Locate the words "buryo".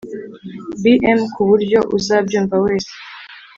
1.49-1.79